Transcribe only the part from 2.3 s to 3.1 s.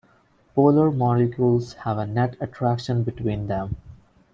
attraction